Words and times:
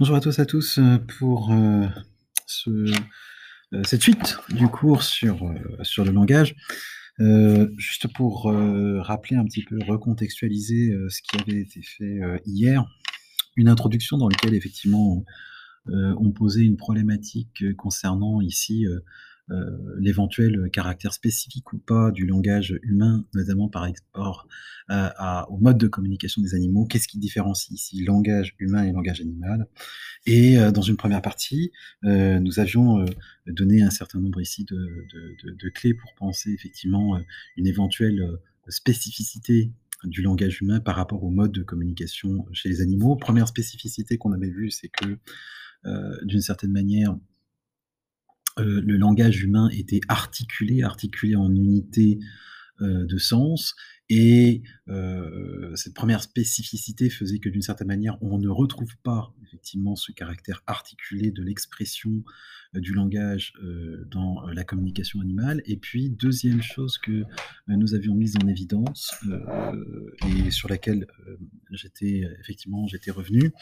Bonjour 0.00 0.16
à 0.16 0.20
tous 0.20 0.40
à 0.40 0.44
tous 0.44 0.78
euh, 0.78 0.98
pour 1.20 1.52
euh, 1.52 1.86
euh, 2.66 3.82
cette 3.84 4.02
suite 4.02 4.38
du 4.48 4.66
cours 4.66 5.04
sur, 5.04 5.48
sur 5.82 6.04
le 6.04 6.10
langage. 6.10 6.56
juste 7.78 8.12
pour 8.12 8.52
rappeler 9.02 9.36
un 9.36 9.44
petit 9.44 9.62
peu, 9.62 9.78
recontextualiser 9.86 10.92
ce 11.08 11.22
qui 11.22 11.40
avait 11.40 11.60
été 11.60 11.80
fait 11.80 12.18
hier, 12.44 12.84
une 13.54 13.68
introduction 13.68 14.18
dans 14.18 14.28
laquelle 14.28 14.54
effectivement 14.54 15.24
on 15.86 16.32
posait 16.32 16.64
une 16.64 16.76
problématique 16.76 17.62
concernant 17.76 18.40
ici 18.40 18.86
l'éventuel 19.98 20.70
caractère 20.72 21.12
spécifique 21.12 21.72
ou 21.72 21.78
pas 21.78 22.10
du 22.10 22.26
langage 22.26 22.78
humain, 22.82 23.26
notamment 23.34 23.68
par 23.68 23.82
rapport 23.82 24.48
au 25.48 25.58
mode 25.58 25.78
de 25.78 25.86
communication 25.86 26.40
des 26.42 26.54
animaux. 26.54 26.86
Qu'est-ce 26.86 27.08
qui 27.08 27.18
différencie 27.18 27.70
ici 27.70 28.04
langage 28.04 28.54
humain 28.58 28.84
et 28.84 28.92
langage 28.92 29.20
animal 29.20 29.66
Et 30.26 30.58
euh, 30.58 30.70
dans 30.70 30.82
une 30.82 30.96
première 30.96 31.22
partie, 31.22 31.72
euh, 32.04 32.38
nous 32.40 32.58
avions 32.58 33.04
donné 33.46 33.82
un 33.82 33.90
certain 33.90 34.20
nombre 34.20 34.40
ici 34.40 34.64
de, 34.64 35.68
clés 35.74 35.94
pour 35.94 36.14
penser 36.14 36.50
effectivement 36.50 37.20
une 37.56 37.66
éventuelle 37.66 38.22
spécificité 38.68 39.72
du 40.04 40.22
langage 40.22 40.60
humain 40.60 40.80
par 40.80 40.96
rapport 40.96 41.24
au 41.24 41.30
mode 41.30 41.52
de 41.52 41.62
communication 41.62 42.46
chez 42.52 42.68
les 42.68 42.80
animaux. 42.80 43.16
Première 43.16 43.48
spécificité 43.48 44.18
qu'on 44.18 44.32
avait 44.32 44.50
vue, 44.50 44.70
c'est 44.70 44.88
que 44.88 45.18
d'une 46.24 46.40
certaine 46.40 46.72
manière, 46.72 47.12
euh, 47.12 47.16
le 48.58 48.96
langage 48.96 49.42
humain 49.42 49.68
était 49.70 50.00
articulé, 50.08 50.82
articulé 50.82 51.34
en 51.36 51.52
unités 51.54 52.18
euh, 52.20 52.26
de 52.80 53.18
sens, 53.18 53.74
et 54.10 54.62
euh, 54.88 55.74
cette 55.76 55.94
première 55.94 56.22
spécificité 56.22 57.08
faisait 57.08 57.38
que 57.38 57.48
d'une 57.48 57.62
certaine 57.62 57.86
manière, 57.86 58.18
on 58.20 58.38
ne 58.38 58.48
retrouve 58.48 58.94
pas 59.02 59.32
effectivement 59.46 59.96
ce 59.96 60.12
caractère 60.12 60.62
articulé 60.66 61.30
de 61.30 61.42
l'expression 61.42 62.22
du 62.74 62.92
langage 62.92 63.52
dans 64.10 64.42
la 64.48 64.64
communication 64.64 65.20
animale. 65.20 65.62
Et 65.64 65.76
puis, 65.76 66.10
deuxième 66.10 66.60
chose 66.60 66.98
que 66.98 67.22
nous 67.68 67.94
avions 67.94 68.14
mise 68.14 68.34
en 68.42 68.48
évidence 68.48 69.14
et 70.28 70.50
sur 70.50 70.68
laquelle 70.68 71.06
j'étais 71.70 72.22
effectivement 72.40 72.86
j'étais 72.88 73.12
revenu, 73.12 73.52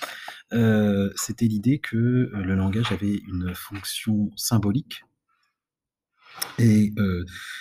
c'était 1.14 1.46
l'idée 1.46 1.78
que 1.78 2.30
le 2.32 2.54
langage 2.54 2.90
avait 2.90 3.20
une 3.28 3.54
fonction 3.54 4.30
symbolique 4.36 5.02
et 6.58 6.92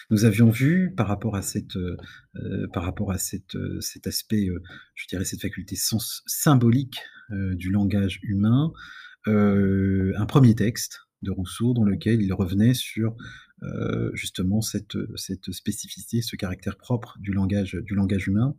nous 0.09 0.25
avions 0.25 0.49
vu 0.49 0.93
par 0.95 1.07
rapport 1.07 1.35
à 1.35 1.41
cette, 1.41 1.77
par 2.73 2.83
rapport 2.83 3.11
à 3.11 3.17
cette, 3.17 3.57
cet 3.79 4.07
aspect, 4.07 4.47
je 4.95 5.07
dirais 5.07 5.25
cette 5.25 5.41
faculté 5.41 5.75
sens 5.75 6.23
symbolique 6.25 6.99
du 7.29 7.71
langage 7.71 8.19
humain, 8.23 8.71
un 9.25 10.25
premier 10.27 10.55
texte 10.55 10.99
de 11.21 11.31
Rousseau 11.31 11.73
dans 11.73 11.83
lequel 11.83 12.21
il 12.21 12.33
revenait 12.33 12.73
sur 12.73 13.15
justement 14.13 14.61
cette, 14.61 14.97
cette 15.15 15.51
spécificité, 15.51 16.21
ce 16.21 16.35
caractère 16.35 16.77
propre 16.77 17.17
du 17.19 17.31
langage, 17.31 17.77
du 17.83 17.95
langage 17.95 18.27
humain. 18.27 18.55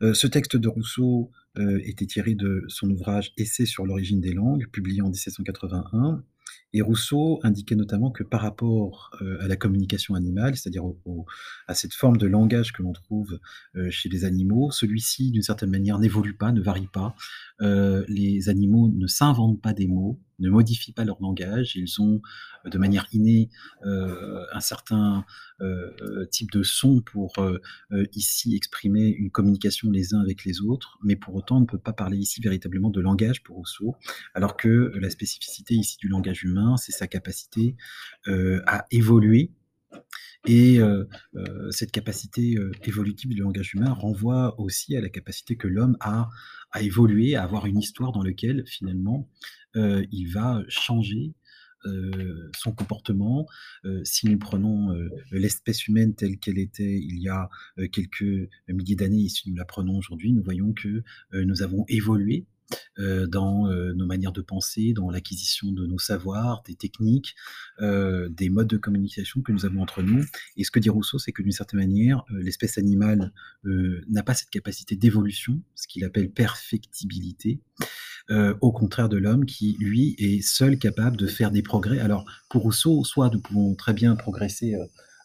ce 0.00 0.26
texte 0.26 0.56
de 0.56 0.68
Rousseau 0.68 1.30
était 1.58 2.06
tiré 2.06 2.34
de 2.34 2.64
son 2.68 2.90
ouvrage 2.90 3.32
Essai 3.36 3.66
sur 3.66 3.86
l'origine 3.86 4.20
des 4.20 4.32
langues, 4.32 4.66
publié 4.70 5.02
en 5.02 5.08
1781. 5.08 6.22
Et 6.76 6.82
Rousseau 6.82 7.40
indiquait 7.42 7.74
notamment 7.74 8.10
que 8.10 8.22
par 8.22 8.42
rapport 8.42 9.10
euh, 9.22 9.38
à 9.40 9.48
la 9.48 9.56
communication 9.56 10.14
animale, 10.14 10.56
c'est-à-dire 10.56 10.84
à 11.68 11.74
cette 11.74 11.94
forme 11.94 12.18
de 12.18 12.26
langage 12.26 12.74
que 12.74 12.82
l'on 12.82 12.92
trouve 12.92 13.38
euh, 13.76 13.88
chez 13.90 14.10
les 14.10 14.26
animaux, 14.26 14.70
celui-ci, 14.70 15.30
d'une 15.30 15.40
certaine 15.40 15.70
manière, 15.70 15.98
n'évolue 15.98 16.36
pas, 16.36 16.52
ne 16.52 16.60
varie 16.60 16.88
pas. 16.92 17.14
Euh, 17.62 18.04
les 18.08 18.50
animaux 18.50 18.90
ne 18.92 19.06
s'inventent 19.06 19.62
pas 19.62 19.72
des 19.72 19.86
mots, 19.86 20.20
ne 20.38 20.50
modifient 20.50 20.92
pas 20.92 21.06
leur 21.06 21.16
langage. 21.22 21.76
Ils 21.76 21.98
ont 22.02 22.20
de 22.66 22.78
manière 22.78 23.06
innée 23.12 23.48
un 23.84 24.60
certain 24.60 25.24
type 26.30 26.50
de 26.50 26.62
son 26.62 27.00
pour 27.00 27.32
ici 28.12 28.54
exprimer 28.54 29.08
une 29.08 29.30
communication 29.30 29.90
les 29.90 30.14
uns 30.14 30.20
avec 30.20 30.44
les 30.44 30.60
autres, 30.60 30.98
mais 31.02 31.16
pour 31.16 31.36
autant 31.36 31.58
on 31.58 31.60
ne 31.60 31.66
peut 31.66 31.78
pas 31.78 31.92
parler 31.92 32.18
ici 32.18 32.40
véritablement 32.42 32.90
de 32.90 33.00
langage 33.00 33.42
pour 33.44 33.56
Rousseau, 33.56 33.94
alors 34.34 34.56
que 34.56 34.92
la 34.96 35.08
spécificité 35.08 35.74
ici 35.74 35.96
du 35.96 36.08
langage 36.08 36.35
humain, 36.42 36.76
c'est 36.76 36.92
sa 36.92 37.06
capacité 37.06 37.76
à 38.26 38.86
évoluer 38.90 39.50
et 40.46 40.78
cette 41.70 41.90
capacité 41.90 42.56
évolutive 42.84 43.34
du 43.34 43.40
langage 43.42 43.74
humain 43.74 43.92
renvoie 43.92 44.58
aussi 44.60 44.96
à 44.96 45.00
la 45.00 45.08
capacité 45.08 45.56
que 45.56 45.68
l'homme 45.68 45.96
a 46.00 46.28
à 46.72 46.82
évoluer, 46.82 47.36
à 47.36 47.42
avoir 47.42 47.66
une 47.66 47.78
histoire 47.78 48.12
dans 48.12 48.22
laquelle 48.22 48.64
finalement 48.66 49.28
il 49.74 50.26
va 50.32 50.62
changer 50.68 51.34
son 52.56 52.72
comportement. 52.72 53.46
si 54.04 54.26
nous 54.28 54.38
prenons 54.38 54.94
l'espèce 55.32 55.86
humaine 55.88 56.14
telle 56.14 56.38
qu'elle 56.38 56.58
était 56.58 56.98
il 56.98 57.18
y 57.20 57.28
a 57.28 57.48
quelques 57.92 58.48
milliers 58.68 58.96
d'années, 58.96 59.24
et 59.24 59.28
si 59.28 59.50
nous 59.50 59.56
la 59.56 59.64
prenons 59.64 59.98
aujourd'hui, 59.98 60.32
nous 60.32 60.42
voyons 60.42 60.72
que 60.72 61.02
nous 61.32 61.62
avons 61.62 61.84
évolué 61.88 62.46
euh, 62.46 62.55
dans 62.98 63.70
euh, 63.70 63.92
nos 63.94 64.06
manières 64.06 64.32
de 64.32 64.40
penser, 64.40 64.92
dans 64.92 65.10
l'acquisition 65.10 65.70
de 65.70 65.86
nos 65.86 65.98
savoirs, 65.98 66.62
des 66.66 66.74
techniques, 66.74 67.34
euh, 67.80 68.28
des 68.30 68.48
modes 68.48 68.68
de 68.68 68.76
communication 68.76 69.42
que 69.42 69.52
nous 69.52 69.64
avons 69.66 69.82
entre 69.82 70.02
nous. 70.02 70.24
Et 70.56 70.64
ce 70.64 70.70
que 70.70 70.78
dit 70.78 70.90
Rousseau, 70.90 71.18
c'est 71.18 71.32
que 71.32 71.42
d'une 71.42 71.52
certaine 71.52 71.80
manière, 71.80 72.24
l'espèce 72.30 72.78
animale 72.78 73.32
n'a 73.64 74.22
pas 74.22 74.34
cette 74.34 74.50
capacité 74.50 74.96
d'évolution, 74.96 75.60
ce 75.74 75.86
qu'il 75.88 76.04
appelle 76.04 76.30
perfectibilité, 76.30 77.60
au 78.60 78.72
contraire 78.72 79.08
de 79.08 79.16
l'homme 79.16 79.44
qui, 79.44 79.76
lui, 79.78 80.14
est 80.18 80.42
seul 80.42 80.78
capable 80.78 81.16
de 81.16 81.26
faire 81.26 81.50
des 81.50 81.62
progrès. 81.62 81.98
Alors, 81.98 82.24
pour 82.48 82.62
Rousseau, 82.62 83.04
soit 83.04 83.30
nous 83.30 83.40
pouvons 83.40 83.74
très 83.74 83.92
bien 83.92 84.16
progresser 84.16 84.74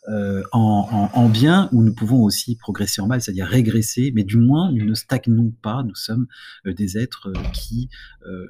euh, 0.09 0.41
en, 0.51 1.29
bien, 1.29 1.69
où 1.71 1.83
nous 1.83 1.93
pouvons 1.93 2.23
aussi 2.23 2.55
progresser 2.55 3.01
en 3.01 3.07
mal, 3.07 3.21
c'est-à-dire 3.21 3.45
régresser, 3.45 4.11
mais 4.15 4.23
du 4.23 4.37
moins 4.37 4.71
nous 4.71 4.83
ne 4.83 4.95
stagnons 4.95 5.51
pas, 5.61 5.83
nous 5.83 5.93
sommes 5.93 6.25
euh, 6.65 6.73
des 6.73 6.97
êtres 6.97 7.27
euh, 7.27 7.43
qui 7.53 7.89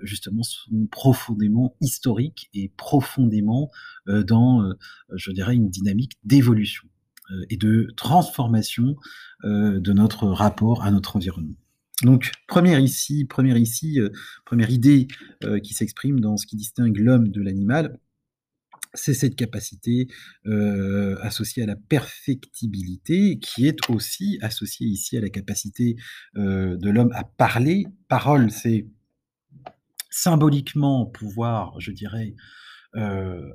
justement 0.04 0.44
sont 0.44 0.88
profondément 0.92 1.76
historiques 1.82 2.50
et 2.54 2.72
profondément 2.78 3.72
dans, 4.06 4.70
je 5.14 5.32
dirais, 5.32 5.56
une 5.56 5.70
dynamique 5.70 6.14
d'évolution 6.24 6.88
et 7.50 7.58
de 7.58 7.88
transformation 7.96 8.96
de 9.44 9.94
notre 9.94 10.28
rapport 10.28 10.84
à 10.84 10.92
notre 10.92 11.16
environnement. 11.16 11.56
Donc, 12.04 12.32
première 12.48 12.80
ici, 12.80 13.26
première 13.26 13.58
ici, 13.58 14.00
première 14.46 14.70
idée 14.70 15.08
qui 15.64 15.74
s'exprime 15.74 16.20
dans 16.20 16.36
ce 16.36 16.46
qui 16.46 16.58
distingue 16.58 16.98
l'homme 16.98 17.30
de 17.30 17.42
l'animal, 17.42 17.98
c'est 18.94 19.14
cette 19.14 19.36
capacité 19.36 20.08
associée 21.22 21.64
à 21.64 21.66
la 21.66 21.76
perfectibilité 21.76 23.40
qui 23.40 23.68
est 23.68 23.90
aussi 23.90 24.38
associée 24.42 24.88
ici 24.88 25.18
à 25.18 25.22
la 25.22 25.30
capacité 25.30 25.96
de 26.36 26.90
l'homme 26.90 27.12
à 27.14 27.24
parler. 27.24 27.86
Parole, 28.08 28.52
c'est 28.52 28.88
symboliquement 30.10 31.06
pouvoir, 31.06 31.80
je 31.80 31.92
dirais, 31.92 32.36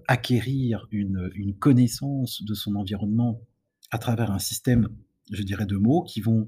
acquérir 0.09 0.87
une, 0.91 1.31
une, 1.35 1.55
connaissance 1.55 2.43
de 2.43 2.55
son 2.55 2.75
environnement 2.75 3.43
à 3.91 3.99
travers 3.99 4.31
un 4.31 4.39
système, 4.39 4.89
je 5.31 5.43
dirais, 5.43 5.67
de 5.67 5.77
mots 5.77 6.03
qui 6.03 6.23
vont 6.23 6.47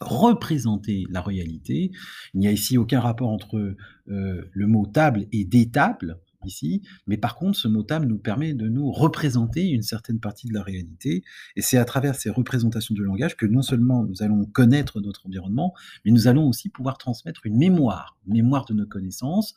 représenter 0.00 1.04
la 1.10 1.22
réalité. 1.22 1.90
Il 2.34 2.40
n'y 2.40 2.48
a 2.48 2.52
ici 2.52 2.76
aucun 2.76 3.00
rapport 3.00 3.30
entre 3.30 3.74
le 4.06 4.66
mot 4.66 4.86
table 4.86 5.26
et 5.32 5.44
des 5.44 5.70
tables 5.70 6.20
ici, 6.44 6.82
mais 7.06 7.16
par 7.16 7.34
contre, 7.34 7.58
ce 7.58 7.68
mot 7.68 7.82
table 7.82 8.06
nous 8.06 8.18
permet 8.18 8.54
de 8.54 8.68
nous 8.68 8.90
représenter 8.90 9.68
une 9.68 9.82
certaine 9.82 10.20
partie 10.20 10.48
de 10.48 10.54
la 10.54 10.62
réalité, 10.62 11.22
et 11.56 11.62
c'est 11.62 11.78
à 11.78 11.84
travers 11.84 12.14
ces 12.14 12.30
représentations 12.30 12.94
du 12.94 13.02
langage 13.02 13.36
que 13.36 13.46
non 13.46 13.62
seulement 13.62 14.04
nous 14.04 14.22
allons 14.22 14.44
connaître 14.44 15.00
notre 15.00 15.26
environnement, 15.26 15.74
mais 16.04 16.12
nous 16.12 16.28
allons 16.28 16.48
aussi 16.48 16.68
pouvoir 16.68 16.98
transmettre 16.98 17.40
une 17.44 17.56
mémoire, 17.56 18.16
une 18.26 18.34
mémoire 18.34 18.64
de 18.64 18.74
nos 18.74 18.86
connaissances, 18.86 19.54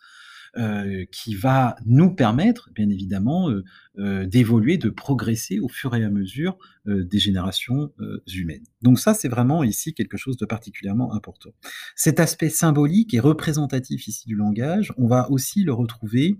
euh, 0.57 1.05
qui 1.13 1.33
va 1.33 1.77
nous 1.85 2.13
permettre, 2.13 2.71
bien 2.75 2.89
évidemment, 2.89 3.49
euh, 3.49 3.63
euh, 3.99 4.25
d'évoluer, 4.25 4.77
de 4.77 4.89
progresser 4.89 5.61
au 5.61 5.69
fur 5.69 5.95
et 5.95 6.03
à 6.03 6.09
mesure 6.09 6.57
des 6.85 7.19
générations 7.19 7.91
humaines. 8.33 8.63
Donc 8.81 8.99
ça, 8.99 9.13
c'est 9.13 9.27
vraiment 9.27 9.63
ici 9.63 9.93
quelque 9.93 10.17
chose 10.17 10.37
de 10.37 10.45
particulièrement 10.45 11.13
important. 11.13 11.51
Cet 11.95 12.19
aspect 12.19 12.49
symbolique 12.49 13.13
et 13.13 13.19
représentatif 13.19 14.07
ici 14.07 14.27
du 14.27 14.35
langage, 14.35 14.93
on 14.97 15.07
va 15.07 15.29
aussi 15.29 15.63
le 15.63 15.73
retrouver 15.73 16.39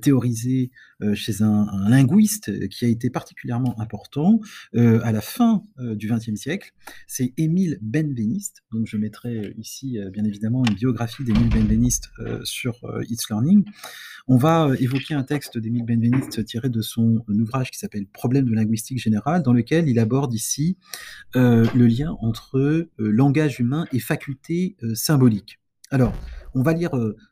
théorisé 0.00 0.70
chez 1.14 1.42
un, 1.42 1.66
un, 1.66 1.88
linguiste 1.88 2.68
qui 2.68 2.84
a 2.84 2.88
été 2.88 3.10
particulièrement 3.10 3.78
important 3.80 4.40
à 4.76 5.12
la 5.12 5.20
fin 5.20 5.62
du 5.78 6.08
XXe 6.08 6.36
siècle. 6.36 6.72
C'est 7.06 7.32
Émile 7.36 7.78
Benveniste. 7.82 8.62
Donc 8.72 8.86
je 8.86 8.96
mettrai 8.96 9.54
ici, 9.58 9.98
bien 10.12 10.24
évidemment, 10.24 10.64
une 10.64 10.74
biographie 10.74 11.24
d'Émile 11.24 11.48
Benveniste 11.48 12.10
sur 12.44 12.78
It's 13.08 13.28
Learning. 13.28 13.64
On 14.28 14.36
va 14.36 14.70
évoquer 14.78 15.14
un 15.14 15.24
texte 15.24 15.58
d'Émile 15.58 15.84
Benveniste 15.84 16.44
tiré 16.44 16.68
de 16.68 16.80
son 16.82 17.24
ouvrage 17.28 17.70
qui 17.70 17.78
s'appelle 17.78 18.06
Problème 18.06 18.44
de 18.44 18.54
linguistique 18.54 18.98
générale, 18.98 19.42
dans 19.42 19.52
lequel 19.52 19.79
il 19.88 19.98
aborde 19.98 20.34
ici 20.34 20.76
euh, 21.36 21.66
le 21.74 21.86
lien 21.86 22.16
entre 22.20 22.58
euh, 22.58 22.88
langage 22.98 23.60
humain 23.60 23.86
et 23.92 24.00
faculté 24.00 24.76
euh, 24.82 24.94
symbolique. 24.94 25.58
Alors, 25.90 26.14
on 26.54 26.62
va 26.62 26.72
lire 26.72 26.90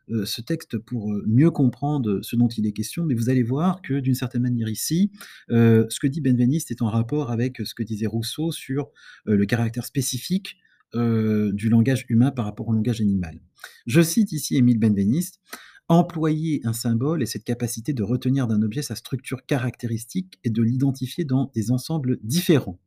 ce 0.09 0.41
texte 0.41 0.77
pour 0.77 1.13
mieux 1.25 1.49
comprendre 1.49 2.19
ce 2.21 2.35
dont 2.35 2.49
il 2.49 2.67
est 2.67 2.73
question, 2.73 3.05
mais 3.05 3.13
vous 3.13 3.29
allez 3.29 3.43
voir 3.43 3.81
que 3.81 4.01
d'une 4.01 4.15
certaine 4.15 4.41
manière 4.41 4.67
ici, 4.67 5.11
ce 5.49 5.99
que 5.99 6.07
dit 6.07 6.19
Benveniste 6.19 6.71
est 6.71 6.81
en 6.81 6.89
rapport 6.89 7.31
avec 7.31 7.61
ce 7.63 7.73
que 7.73 7.83
disait 7.83 8.05
Rousseau 8.05 8.51
sur 8.51 8.89
le 9.25 9.45
caractère 9.45 9.85
spécifique 9.85 10.57
du 10.93 11.69
langage 11.69 12.05
humain 12.09 12.31
par 12.31 12.45
rapport 12.45 12.67
au 12.67 12.73
langage 12.73 12.99
animal. 12.99 13.39
Je 13.87 14.01
cite 14.01 14.33
ici 14.33 14.57
Émile 14.57 14.79
Benveniste. 14.79 15.39
Employer 15.89 16.61
un 16.65 16.73
symbole 16.73 17.23
et 17.23 17.25
cette 17.25 17.43
capacité 17.43 17.93
de 17.93 18.03
retenir 18.03 18.47
d'un 18.47 18.61
objet 18.61 18.83
sa 18.83 18.95
structure 18.95 19.45
caractéristique 19.45 20.39
et 20.43 20.51
de 20.51 20.61
l'identifier 20.61 21.25
dans 21.25 21.51
des 21.55 21.71
ensembles 21.71 22.19
différents. 22.21 22.79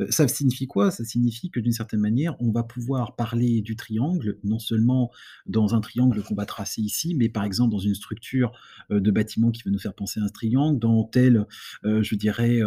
Euh, 0.00 0.06
ça 0.10 0.28
signifie 0.28 0.66
quoi? 0.66 0.90
Ça 0.90 1.04
signifie 1.04 1.50
que 1.50 1.60
d'une 1.60 1.72
certaine 1.72 2.00
manière, 2.00 2.36
on 2.40 2.50
va 2.50 2.62
pouvoir 2.62 3.16
parler 3.16 3.60
du 3.62 3.76
triangle, 3.76 4.38
non 4.44 4.58
seulement 4.58 5.10
dans 5.46 5.74
un 5.74 5.80
triangle 5.80 6.22
qu'on 6.22 6.34
va 6.34 6.46
tracer 6.46 6.80
ici, 6.80 7.14
mais 7.14 7.28
par 7.28 7.44
exemple 7.44 7.72
dans 7.72 7.78
une 7.78 7.94
structure 7.94 8.52
euh, 8.90 9.00
de 9.00 9.10
bâtiment 9.10 9.50
qui 9.50 9.62
va 9.64 9.70
nous 9.70 9.78
faire 9.78 9.94
penser 9.94 10.20
à 10.20 10.24
un 10.24 10.28
triangle, 10.28 10.78
dans 10.78 11.04
telle, 11.04 11.46
euh, 11.84 12.02
je 12.02 12.14
dirais, 12.14 12.60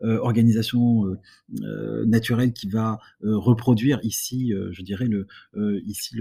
organisation 0.00 1.04
naturelle 2.06 2.52
qui 2.52 2.68
va 2.68 2.98
reproduire 3.22 3.98
ici, 4.02 4.52
je 4.70 4.82
dirais, 4.82 5.06
le, 5.06 5.26
ici 5.86 6.16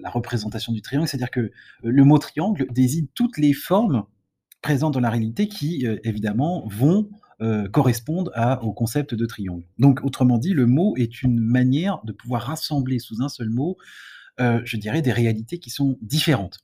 la 0.00 0.10
représentation 0.10 0.72
du 0.72 0.82
triangle. 0.82 1.08
C'est-à-dire 1.08 1.30
que 1.30 1.50
le 1.82 2.04
mot 2.04 2.18
triangle 2.18 2.66
désigne 2.72 3.06
toutes 3.14 3.38
les 3.38 3.52
formes 3.52 4.04
présentes 4.60 4.94
dans 4.94 5.00
la 5.00 5.10
réalité 5.10 5.48
qui, 5.48 5.86
évidemment, 6.04 6.66
vont 6.68 7.10
euh, 7.42 7.68
correspondent 7.68 8.30
au 8.62 8.72
concept 8.72 9.14
de 9.14 9.26
triangle. 9.26 9.64
Donc, 9.76 10.04
autrement 10.04 10.38
dit, 10.38 10.54
le 10.54 10.66
mot 10.66 10.94
est 10.96 11.22
une 11.22 11.40
manière 11.40 11.98
de 12.04 12.12
pouvoir 12.12 12.42
rassembler 12.42 13.00
sous 13.00 13.20
un 13.20 13.28
seul 13.28 13.50
mot, 13.50 13.76
euh, 14.38 14.60
je 14.64 14.76
dirais, 14.76 15.02
des 15.02 15.10
réalités 15.10 15.58
qui 15.58 15.70
sont 15.70 15.98
différentes. 16.02 16.60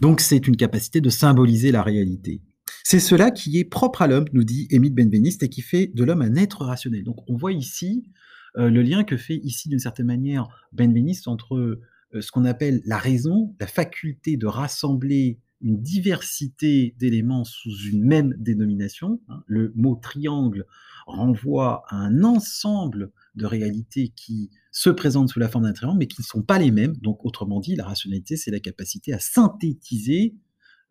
Donc, 0.00 0.22
c'est 0.22 0.48
une 0.48 0.56
capacité 0.56 1.02
de 1.02 1.10
symboliser 1.10 1.70
la 1.70 1.82
réalité. 1.82 2.40
C'est 2.82 2.98
cela 2.98 3.30
qui 3.30 3.58
est 3.58 3.64
propre 3.64 4.00
à 4.00 4.06
l'homme, 4.06 4.24
nous 4.32 4.44
dit 4.44 4.66
Émile 4.70 4.94
Benveniste, 4.94 5.42
et 5.42 5.50
qui 5.50 5.60
fait 5.60 5.88
de 5.88 6.02
l'homme 6.02 6.22
un 6.22 6.36
être 6.36 6.64
rationnel. 6.64 7.04
Donc, 7.04 7.18
on 7.28 7.36
voit 7.36 7.52
ici 7.52 8.08
euh, 8.56 8.70
le 8.70 8.80
lien 8.80 9.04
que 9.04 9.18
fait 9.18 9.36
ici, 9.36 9.68
d'une 9.68 9.80
certaine 9.80 10.06
manière, 10.06 10.48
Benveniste 10.72 11.28
entre 11.28 11.78
ce 12.18 12.30
qu'on 12.30 12.46
appelle 12.46 12.80
la 12.86 12.96
raison, 12.96 13.54
la 13.60 13.66
faculté 13.66 14.38
de 14.38 14.46
rassembler 14.46 15.40
une 15.60 15.80
diversité 15.80 16.94
d'éléments 16.98 17.44
sous 17.44 17.76
une 17.90 18.04
même 18.04 18.34
dénomination. 18.38 19.20
Hein. 19.28 19.42
Le 19.46 19.72
mot 19.74 19.98
triangle 20.00 20.66
renvoie 21.06 21.84
à 21.88 21.96
un 21.96 22.22
ensemble 22.22 23.10
de 23.34 23.46
réalités 23.46 24.12
qui 24.14 24.50
se 24.70 24.90
présentent 24.90 25.30
sous 25.30 25.40
la 25.40 25.48
forme 25.48 25.64
d'un 25.64 25.72
triangle, 25.72 25.98
mais 25.98 26.06
qui 26.06 26.20
ne 26.20 26.26
sont 26.26 26.42
pas 26.42 26.58
les 26.58 26.70
mêmes. 26.70 26.96
Donc, 26.98 27.24
autrement 27.24 27.60
dit, 27.60 27.76
la 27.76 27.84
rationalité, 27.84 28.36
c'est 28.36 28.50
la 28.50 28.60
capacité 28.60 29.12
à 29.12 29.18
synthétiser 29.18 30.36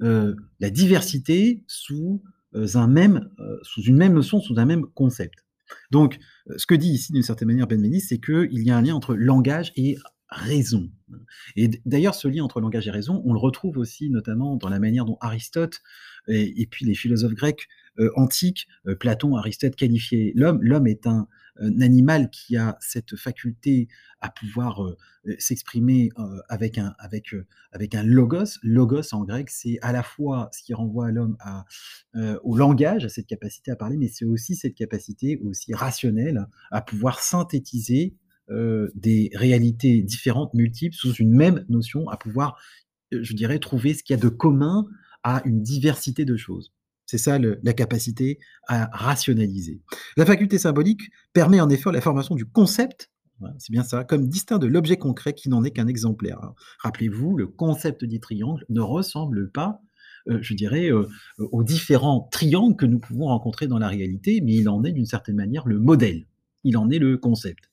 euh, 0.03 0.35
la 0.59 0.69
diversité 0.69 1.63
sous, 1.67 2.21
euh, 2.55 2.67
un 2.75 2.87
même, 2.87 3.29
euh, 3.39 3.57
sous 3.63 3.81
une 3.81 3.97
même 3.97 4.13
notion, 4.13 4.39
sous 4.39 4.59
un 4.59 4.65
même 4.65 4.85
concept. 4.93 5.45
Donc, 5.91 6.19
ce 6.55 6.65
que 6.65 6.75
dit 6.75 6.89
ici 6.89 7.11
d'une 7.11 7.23
certaine 7.23 7.49
manière 7.49 7.67
Ben 7.67 7.99
c'est 7.99 8.19
qu'il 8.19 8.63
y 8.63 8.69
a 8.69 8.77
un 8.77 8.81
lien 8.81 8.95
entre 8.95 9.15
langage 9.15 9.73
et 9.75 9.97
raison. 10.29 10.89
Et 11.55 11.69
d'ailleurs, 11.85 12.15
ce 12.15 12.27
lien 12.27 12.43
entre 12.43 12.59
langage 12.59 12.87
et 12.87 12.91
raison, 12.91 13.21
on 13.25 13.33
le 13.33 13.39
retrouve 13.39 13.77
aussi 13.77 14.09
notamment 14.09 14.55
dans 14.55 14.69
la 14.69 14.79
manière 14.79 15.05
dont 15.05 15.17
Aristote 15.21 15.81
et, 16.27 16.67
puis 16.69 16.85
les 16.85 16.95
philosophes 16.95 17.33
grecs 17.33 17.67
euh, 17.99 18.11
antiques, 18.15 18.67
euh, 18.87 18.95
Platon, 18.95 19.35
Aristote 19.37 19.75
qualifiaient 19.75 20.33
l'homme. 20.35 20.59
L'homme 20.61 20.87
est 20.87 21.07
un, 21.07 21.27
animal 21.81 22.29
qui 22.29 22.55
a 22.55 22.77
cette 22.79 23.15
faculté 23.15 23.87
à 24.21 24.29
pouvoir 24.29 24.83
euh, 24.83 24.95
s'exprimer 25.39 26.11
avec, 26.49 26.77
un, 26.77 26.93
avec, 26.99 27.33
avec 27.71 27.95
un 27.95 28.03
logos. 28.03 28.59
Logos 28.61 29.11
en 29.15 29.23
grec, 29.23 29.49
c'est 29.49 29.79
à 29.81 29.91
la 29.91 30.03
fois 30.03 30.51
ce 30.53 30.61
qui 30.61 30.75
renvoie 30.75 31.07
à 31.07 31.11
l'homme 31.11 31.35
au 32.43 32.55
langage, 32.55 33.05
à 33.05 33.09
cette 33.09 33.25
capacité 33.25 33.71
à 33.71 33.75
parler, 33.75 33.97
mais 33.97 34.07
c'est 34.07 34.25
aussi 34.25 34.55
cette 34.55 34.75
capacité 34.75 35.39
aussi 35.43 35.73
rationnelle 35.73 36.45
à 36.69 36.83
pouvoir 36.83 37.21
synthétiser 37.21 38.13
euh, 38.49 38.89
des 38.95 39.29
réalités 39.33 40.01
différentes, 40.01 40.53
multiples, 40.53 40.95
sous 40.95 41.13
une 41.15 41.33
même 41.33 41.65
notion, 41.67 42.07
à 42.07 42.15
pouvoir, 42.15 42.57
euh, 43.13 43.19
je 43.21 43.33
dirais, 43.33 43.59
trouver 43.59 43.93
ce 43.93 44.03
qu'il 44.03 44.15
y 44.15 44.19
a 44.19 44.21
de 44.21 44.29
commun 44.29 44.85
à 45.23 45.41
une 45.43 45.61
diversité 45.61 46.23
de 46.23 46.37
choses. 46.37 46.71
C'est 47.05 47.17
ça 47.17 47.39
la 47.39 47.73
capacité 47.73 48.39
à 48.67 48.89
rationaliser. 48.93 49.81
La 50.15 50.25
faculté 50.25 50.57
symbolique 50.57 51.09
permet 51.33 51.59
en 51.59 51.69
effet 51.69 51.91
la 51.91 51.99
formation 51.99 52.35
du 52.35 52.45
concept, 52.45 53.09
c'est 53.59 53.71
bien 53.71 53.83
ça, 53.83 54.03
comme 54.03 54.27
distinct 54.27 54.59
de 54.59 54.67
l'objet 54.67 54.97
concret 54.97 55.33
qui 55.33 55.49
n'en 55.49 55.63
est 55.63 55.71
qu'un 55.71 55.87
exemplaire. 55.87 56.39
Rappelez-vous, 56.79 57.37
le 57.37 57.47
concept 57.47 58.03
du 58.03 58.19
triangle 58.19 58.65
ne 58.69 58.81
ressemble 58.81 59.51
pas, 59.51 59.81
euh, 60.29 60.39
je 60.41 60.53
dirais, 60.53 60.89
aux 61.37 61.63
différents 61.63 62.29
triangles 62.31 62.75
que 62.75 62.85
nous 62.85 62.99
pouvons 62.99 63.25
rencontrer 63.25 63.67
dans 63.67 63.79
la 63.79 63.89
réalité, 63.89 64.41
mais 64.41 64.55
il 64.55 64.69
en 64.69 64.83
est 64.83 64.91
d'une 64.91 65.05
certaine 65.05 65.35
manière 65.35 65.67
le 65.67 65.79
modèle, 65.79 66.25
il 66.63 66.77
en 66.77 66.89
est 66.89 66.99
le 66.99 67.17
concept. 67.17 67.69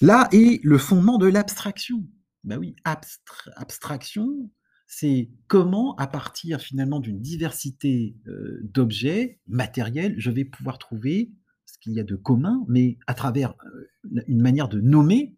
Là 0.00 0.28
est 0.32 0.60
le 0.64 0.78
fondement 0.78 1.18
de 1.18 1.26
l'abstraction. 1.26 2.06
Ben 2.44 2.56
oui, 2.56 2.76
abstraction, 2.84 4.50
c'est 4.86 5.28
comment, 5.48 5.96
à 5.96 6.06
partir 6.06 6.60
finalement 6.60 7.00
d'une 7.00 7.20
diversité 7.20 8.16
euh, 8.26 8.60
d'objets 8.62 9.40
matériels, 9.48 10.14
je 10.18 10.30
vais 10.30 10.44
pouvoir 10.44 10.78
trouver 10.78 11.32
ce 11.66 11.78
qu'il 11.78 11.92
y 11.92 12.00
a 12.00 12.04
de 12.04 12.14
commun, 12.14 12.64
mais 12.68 12.96
à 13.06 13.14
travers 13.14 13.54
euh, 13.66 14.22
une 14.28 14.40
manière 14.40 14.68
de 14.68 14.80
nommer, 14.80 15.36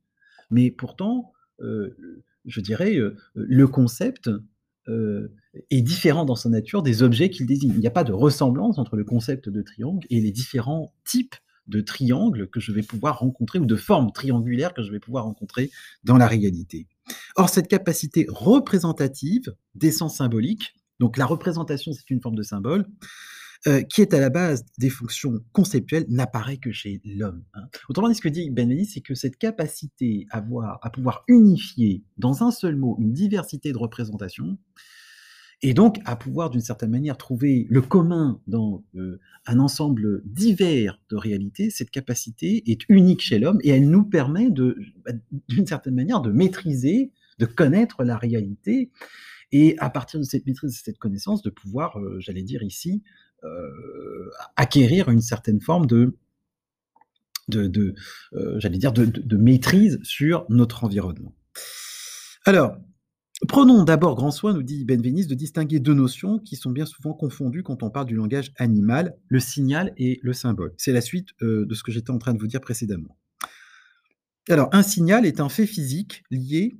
mais 0.50 0.70
pourtant, 0.70 1.32
euh, 1.60 1.96
je 2.44 2.60
dirais, 2.60 2.96
le 3.34 3.66
concept 3.66 4.30
est 4.88 5.82
différent 5.82 6.24
dans 6.24 6.34
sa 6.34 6.48
nature 6.48 6.82
des 6.82 7.02
objets 7.02 7.30
qu'il 7.30 7.46
désigne. 7.46 7.72
Il 7.74 7.80
n'y 7.80 7.86
a 7.86 7.92
pas 7.92 8.02
de 8.02 8.12
ressemblance 8.12 8.78
entre 8.78 8.96
le 8.96 9.04
concept 9.04 9.48
de 9.48 9.62
triangle 9.62 10.06
et 10.10 10.20
les 10.20 10.32
différents 10.32 10.94
types 11.04 11.36
de 11.70 11.80
triangles 11.80 12.48
que 12.48 12.60
je 12.60 12.72
vais 12.72 12.82
pouvoir 12.82 13.20
rencontrer 13.20 13.58
ou 13.58 13.66
de 13.66 13.76
formes 13.76 14.12
triangulaires 14.12 14.74
que 14.74 14.82
je 14.82 14.90
vais 14.90 15.00
pouvoir 15.00 15.24
rencontrer 15.24 15.70
dans 16.04 16.18
la 16.18 16.26
réalité. 16.26 16.86
Or, 17.36 17.48
cette 17.48 17.68
capacité 17.68 18.26
représentative 18.28 19.54
d'essence 19.74 20.16
symbolique, 20.16 20.74
donc 20.98 21.16
la 21.16 21.26
représentation, 21.26 21.92
c'est 21.92 22.10
une 22.10 22.20
forme 22.20 22.36
de 22.36 22.42
symbole, 22.42 22.86
euh, 23.66 23.82
qui 23.82 24.00
est 24.00 24.14
à 24.14 24.20
la 24.20 24.30
base 24.30 24.64
des 24.78 24.88
fonctions 24.88 25.38
conceptuelles, 25.52 26.06
n'apparaît 26.08 26.56
que 26.56 26.72
chez 26.72 27.00
l'homme. 27.04 27.44
Hein. 27.52 27.64
Autrement 27.90 28.08
dit, 28.08 28.14
ce 28.14 28.22
que 28.22 28.28
dit 28.28 28.48
Ben 28.48 28.72
c'est 28.86 29.02
que 29.02 29.14
cette 29.14 29.36
capacité 29.36 30.26
à, 30.30 30.40
voir, 30.40 30.78
à 30.82 30.90
pouvoir 30.90 31.24
unifier 31.28 32.02
dans 32.16 32.42
un 32.42 32.52
seul 32.52 32.76
mot 32.76 32.96
une 32.98 33.12
diversité 33.12 33.72
de 33.72 33.76
représentations, 33.76 34.56
et 35.62 35.74
donc 35.74 36.00
à 36.06 36.16
pouvoir 36.16 36.50
d'une 36.50 36.60
certaine 36.60 36.90
manière 36.90 37.16
trouver 37.16 37.66
le 37.68 37.82
commun 37.82 38.40
dans 38.46 38.82
euh, 38.96 39.20
un 39.46 39.58
ensemble 39.58 40.22
divers 40.24 41.00
de 41.10 41.16
réalités, 41.16 41.70
cette 41.70 41.90
capacité 41.90 42.70
est 42.70 42.80
unique 42.88 43.20
chez 43.20 43.38
l'homme 43.38 43.58
et 43.62 43.70
elle 43.70 43.88
nous 43.88 44.04
permet 44.04 44.50
de, 44.50 44.78
bah, 45.04 45.12
d'une 45.48 45.66
certaine 45.66 45.94
manière 45.94 46.22
de 46.22 46.30
maîtriser, 46.30 47.12
de 47.38 47.46
connaître 47.46 48.04
la 48.04 48.16
réalité 48.16 48.90
et 49.52 49.76
à 49.78 49.90
partir 49.90 50.20
de 50.20 50.24
cette 50.24 50.46
maîtrise, 50.46 50.72
de 50.72 50.76
cette 50.76 50.98
connaissance, 50.98 51.42
de 51.42 51.50
pouvoir, 51.50 51.98
euh, 51.98 52.18
j'allais 52.20 52.42
dire 52.42 52.62
ici, 52.62 53.02
euh, 53.44 54.30
acquérir 54.56 55.10
une 55.10 55.20
certaine 55.20 55.60
forme 55.60 55.86
de, 55.86 56.16
de, 57.48 57.66
de 57.66 57.94
j'allais 58.58 58.78
dire, 58.78 58.92
de, 58.92 59.04
de 59.04 59.36
maîtrise 59.36 59.98
sur 60.04 60.46
notre 60.48 60.84
environnement. 60.84 61.34
Alors, 62.46 62.76
Prenons 63.48 63.84
d'abord 63.84 64.16
grand 64.16 64.30
soin, 64.30 64.52
nous 64.52 64.62
dit 64.62 64.84
Benveniste, 64.84 65.30
de 65.30 65.34
distinguer 65.34 65.80
deux 65.80 65.94
notions 65.94 66.38
qui 66.38 66.56
sont 66.56 66.70
bien 66.70 66.84
souvent 66.84 67.14
confondues 67.14 67.62
quand 67.62 67.82
on 67.82 67.90
parle 67.90 68.06
du 68.06 68.14
langage 68.14 68.52
animal, 68.56 69.16
le 69.28 69.40
signal 69.40 69.94
et 69.96 70.20
le 70.22 70.32
symbole. 70.32 70.74
C'est 70.76 70.92
la 70.92 71.00
suite 71.00 71.28
euh, 71.42 71.64
de 71.64 71.74
ce 71.74 71.82
que 71.82 71.90
j'étais 71.90 72.10
en 72.10 72.18
train 72.18 72.34
de 72.34 72.38
vous 72.38 72.46
dire 72.46 72.60
précédemment. 72.60 73.16
Alors, 74.48 74.68
un 74.72 74.82
signal 74.82 75.24
est 75.24 75.40
un 75.40 75.48
fait 75.48 75.66
physique 75.66 76.22
lié 76.30 76.78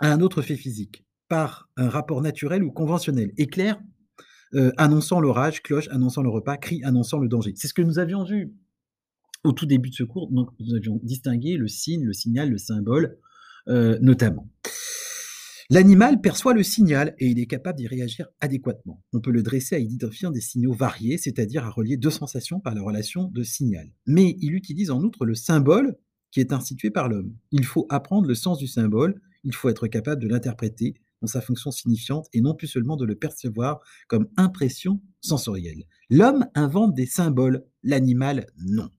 à 0.00 0.12
un 0.12 0.20
autre 0.20 0.42
fait 0.42 0.56
physique, 0.56 1.04
par 1.28 1.68
un 1.76 1.88
rapport 1.88 2.22
naturel 2.22 2.62
ou 2.62 2.70
conventionnel. 2.70 3.32
Éclair 3.36 3.80
euh, 4.54 4.70
annonçant 4.76 5.20
l'orage, 5.20 5.62
cloche 5.62 5.88
annonçant 5.88 6.22
le 6.22 6.28
repas, 6.28 6.56
cri 6.56 6.82
annonçant 6.84 7.18
le 7.18 7.28
danger. 7.28 7.52
C'est 7.56 7.66
ce 7.66 7.74
que 7.74 7.82
nous 7.82 7.98
avions 7.98 8.24
vu 8.24 8.54
au 9.42 9.52
tout 9.52 9.66
début 9.66 9.90
de 9.90 9.94
ce 9.94 10.04
cours. 10.04 10.30
Nous 10.30 10.74
avions 10.74 11.00
distingué 11.02 11.56
le 11.56 11.66
signe, 11.66 12.04
le 12.04 12.12
signal, 12.12 12.50
le 12.50 12.58
symbole, 12.58 13.18
euh, 13.68 13.98
notamment. 14.00 14.48
L'animal 15.70 16.20
perçoit 16.20 16.52
le 16.52 16.62
signal 16.62 17.14
et 17.18 17.28
il 17.28 17.38
est 17.38 17.46
capable 17.46 17.78
d'y 17.78 17.86
réagir 17.86 18.28
adéquatement. 18.40 19.02
On 19.14 19.20
peut 19.20 19.30
le 19.30 19.42
dresser 19.42 19.76
à 19.76 19.78
identifier 19.78 20.28
des 20.30 20.40
signaux 20.40 20.74
variés, 20.74 21.16
c'est-à-dire 21.16 21.64
à 21.64 21.70
relier 21.70 21.96
deux 21.96 22.10
sensations 22.10 22.60
par 22.60 22.74
la 22.74 22.82
relation 22.82 23.28
de 23.28 23.42
signal. 23.42 23.90
Mais 24.06 24.36
il 24.40 24.54
utilise 24.54 24.90
en 24.90 25.02
outre 25.02 25.24
le 25.24 25.34
symbole 25.34 25.96
qui 26.30 26.40
est 26.40 26.52
institué 26.52 26.90
par 26.90 27.08
l'homme. 27.08 27.34
Il 27.50 27.64
faut 27.64 27.86
apprendre 27.88 28.28
le 28.28 28.34
sens 28.34 28.58
du 28.58 28.66
symbole, 28.66 29.20
il 29.42 29.54
faut 29.54 29.68
être 29.68 29.86
capable 29.86 30.20
de 30.20 30.28
l'interpréter 30.28 30.94
dans 31.22 31.28
sa 31.28 31.40
fonction 31.40 31.70
signifiante 31.70 32.28
et 32.34 32.42
non 32.42 32.54
plus 32.54 32.66
seulement 32.66 32.96
de 32.96 33.06
le 33.06 33.14
percevoir 33.14 33.80
comme 34.08 34.28
impression 34.36 35.00
sensorielle. 35.22 35.84
L'homme 36.10 36.46
invente 36.54 36.94
des 36.94 37.06
symboles, 37.06 37.64
l'animal 37.82 38.46
non. 38.58 38.90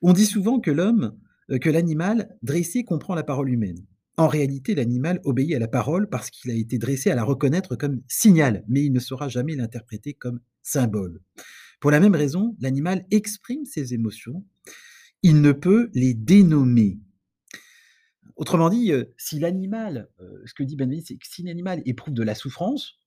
On 0.00 0.12
dit 0.12 0.26
souvent 0.26 0.60
que 0.60 0.70
l'homme 0.70 1.18
heu, 1.50 1.58
que 1.58 1.68
l'animal 1.68 2.36
dressé 2.42 2.84
comprend 2.84 3.14
la 3.14 3.22
parole 3.22 3.50
humaine. 3.50 3.84
En 4.16 4.28
réalité, 4.28 4.74
l'animal 4.74 5.20
obéit 5.24 5.54
à 5.54 5.58
la 5.58 5.66
parole 5.66 6.08
parce 6.08 6.30
qu'il 6.30 6.50
a 6.50 6.54
été 6.54 6.78
dressé 6.78 7.10
à 7.10 7.16
la 7.16 7.24
reconnaître 7.24 7.74
comme 7.74 8.00
signal, 8.06 8.64
mais 8.68 8.84
il 8.84 8.92
ne 8.92 9.00
saura 9.00 9.28
jamais 9.28 9.56
l'interpréter 9.56 10.14
comme 10.14 10.40
symbole. 10.62 11.20
Pour 11.80 11.90
la 11.90 11.98
même 11.98 12.14
raison, 12.14 12.56
l'animal 12.60 13.04
exprime 13.10 13.64
ses 13.64 13.92
émotions, 13.92 14.44
il 15.22 15.40
ne 15.40 15.52
peut 15.52 15.90
les 15.94 16.14
dénommer. 16.14 17.00
Autrement 18.36 18.70
dit, 18.70 18.92
heu, 18.92 19.14
si 19.16 19.40
l'animal, 19.40 20.08
heu, 20.20 20.42
ce 20.46 20.54
que 20.54 20.62
dit 20.62 20.76
Benveniste, 20.76 21.12
si 21.22 21.42
l'animal 21.42 21.82
éprouve 21.84 22.14
de 22.14 22.22
la 22.22 22.34
souffrance, 22.34 23.00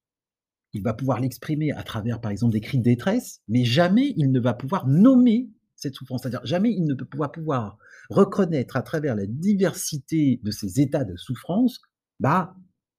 il 0.73 0.83
va 0.83 0.93
pouvoir 0.93 1.19
l'exprimer 1.21 1.71
à 1.71 1.83
travers, 1.83 2.19
par 2.19 2.31
exemple, 2.31 2.53
des 2.53 2.61
cris 2.61 2.77
de 2.77 2.83
détresse, 2.83 3.41
mais 3.47 3.63
jamais 3.63 4.13
il 4.17 4.31
ne 4.31 4.39
va 4.39 4.53
pouvoir 4.53 4.87
nommer 4.87 5.49
cette 5.77 5.95
souffrance. 5.95 6.23
C'est-à-dire 6.23 6.45
jamais 6.45 6.71
il 6.71 6.85
ne 6.85 6.93
peut 6.93 7.05
pouvoir 7.05 7.77
reconnaître 8.09 8.75
à 8.75 8.81
travers 8.81 9.15
la 9.15 9.25
diversité 9.25 10.41
de 10.43 10.51
ces 10.51 10.81
états 10.81 11.05
de 11.05 11.15
souffrance, 11.15 11.81
bah, 12.19 12.55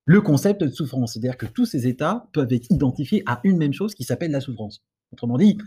le 0.06 0.22
concept 0.22 0.62
de 0.62 0.70
souffrance. 0.70 1.12
C'est-à-dire 1.12 1.36
que 1.36 1.46
tous 1.46 1.66
ces 1.66 1.86
états 1.86 2.28
peuvent 2.32 2.52
être 2.52 2.70
identifiés 2.70 3.22
à 3.26 3.40
une 3.44 3.58
même 3.58 3.74
chose 3.74 3.94
qui 3.94 4.04
s'appelle 4.04 4.30
la 4.30 4.40
souffrance. 4.40 4.82
Autrement 5.12 5.36
dit, 5.36 5.58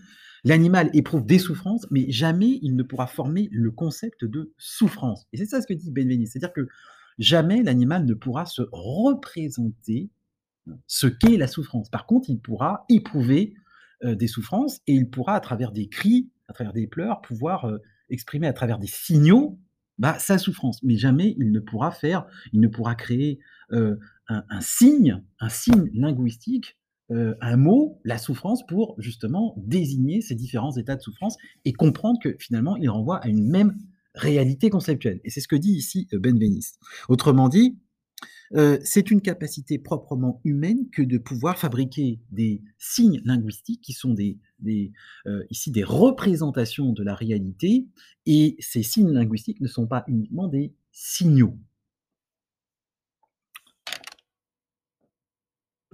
l'animal 0.44 0.90
éprouve 0.94 1.26
des 1.26 1.40
souffrances, 1.40 1.86
mais 1.92 2.10
jamais 2.10 2.60
il 2.62 2.76
ne 2.76 2.84
pourra 2.84 3.08
former 3.08 3.50
le 3.52 3.72
concept 3.72 4.26
de 4.26 4.54
souffrance. 4.58 5.28
Et 5.34 5.38
c'est 5.38 5.46
ça 5.46 5.62
ce 5.62 5.68
que 5.68 5.74
dit 5.74 5.92
Benveniste. 5.92 6.34
C'est-à-dire 6.34 6.54
que 6.54 6.68
jamais 7.20 7.62
l'animal 7.62 8.06
ne 8.06 8.14
pourra 8.14 8.46
se 8.46 8.64
représenter 8.72 10.10
ce 10.88 11.08
qu'est 11.08 11.38
la 11.38 11.48
souffrance. 11.48 11.90
Par 11.90 12.06
contre, 12.06 12.30
il 12.30 12.40
pourra 12.40 12.86
éprouver 12.90 13.56
euh, 14.04 14.16
des 14.16 14.28
souffrances 14.28 14.80
et 14.88 14.94
il 14.94 15.10
pourra, 15.10 15.36
à 15.36 15.40
travers 15.40 15.72
des 15.72 15.88
cris, 15.88 16.30
à 16.52 16.54
travers 16.54 16.74
des 16.74 16.88
pleurs, 16.88 17.22
pouvoir 17.22 17.66
euh, 17.66 17.80
exprimer 18.10 18.48
à 18.48 18.54
travers 18.54 18.78
des 18.78 18.88
signaux 18.88 19.58
bah, 19.98 20.18
sa 20.20 20.38
souffrance. 20.38 20.84
Mais 20.84 20.98
jamais 20.98 21.36
il 21.38 21.52
ne 21.52 21.60
pourra 21.60 21.92
faire, 21.92 22.28
il 22.54 22.60
ne 22.60 22.68
pourra 22.68 22.96
créer 22.96 23.40
euh, 23.72 23.98
un, 24.28 24.62
signe, 24.62 25.22
un 25.40 25.50
signe 25.50 25.90
linguistique, 25.94 26.78
euh, 27.12 27.36
un 27.42 27.58
mot, 27.58 28.00
la 28.06 28.18
souffrance, 28.18 28.66
pour 28.66 28.96
justement 28.98 29.56
désigner 29.58 30.22
ces 30.22 30.36
différents 30.36 30.76
états 30.78 30.96
de 30.96 31.02
souffrance 31.02 31.38
et 31.66 31.74
comprendre 31.74 32.20
que 32.22 32.36
finalement 32.40 32.78
il 32.78 32.90
renvoie 32.90 33.18
à 33.18 33.28
une 33.28 33.50
même 33.50 33.78
réalité 34.16 34.70
conceptuelle. 34.70 35.20
Et 35.24 35.30
c'est 35.30 35.42
ce 35.42 35.48
que 35.48 35.56
dit 35.56 35.74
ici 35.74 36.08
Benveniste. 36.14 36.80
Autrement 37.10 37.50
dit, 37.50 37.78
euh, 38.56 38.78
c'est 38.84 39.12
une 39.12 39.22
capacité 39.22 39.78
proprement 39.78 40.42
humaine 40.44 40.90
que 40.92 41.02
de 41.02 41.18
pouvoir 41.18 41.58
fabriquer 41.58 42.20
des 42.32 42.62
signes 42.78 43.22
linguistiques 43.24 43.82
qui 43.82 43.94
sont 43.94 44.16
euh, 44.16 45.44
ici 45.50 45.72
des 45.72 45.84
représentations 45.84 46.92
de 46.92 47.04
la 47.04 47.16
réalité, 47.16 47.88
et 48.26 48.58
ces 48.60 48.84
signes 48.84 49.12
linguistiques 49.12 49.62
ne 49.62 49.68
sont 49.68 49.88
pas 49.88 50.04
uniquement 50.08 50.48
des 50.48 50.74
signaux. 50.92 51.58